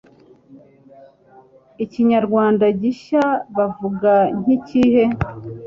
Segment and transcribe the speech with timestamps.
[1.83, 3.23] Ikinyarwanda gishya
[3.57, 5.03] bavuga nkikihe